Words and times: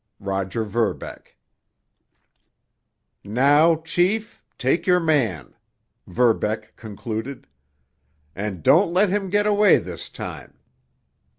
Roger 0.19 0.63
Verbeck. 0.65 1.37
"Now, 3.23 3.75
chief, 3.75 4.41
take 4.57 4.87
your 4.87 4.99
man," 4.99 5.53
Verbeck 6.07 6.75
concluded. 6.75 7.45
"And 8.35 8.63
don't 8.63 8.91
let 8.91 9.09
him 9.09 9.29
get 9.29 9.45
away 9.45 9.77
this 9.77 10.09
time. 10.09 10.57